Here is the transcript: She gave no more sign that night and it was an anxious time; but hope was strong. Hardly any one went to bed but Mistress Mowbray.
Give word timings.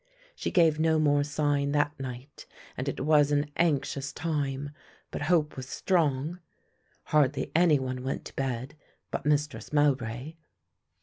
She 0.33 0.49
gave 0.49 0.79
no 0.79 0.97
more 0.97 1.23
sign 1.23 1.73
that 1.73 1.93
night 1.99 2.47
and 2.75 2.89
it 2.89 3.01
was 3.01 3.31
an 3.31 3.51
anxious 3.55 4.11
time; 4.11 4.71
but 5.11 5.21
hope 5.21 5.55
was 5.55 5.69
strong. 5.69 6.39
Hardly 7.13 7.51
any 7.53 7.77
one 7.77 8.01
went 8.03 8.25
to 8.25 8.35
bed 8.35 8.73
but 9.11 9.27
Mistress 9.27 9.71
Mowbray. 9.71 10.37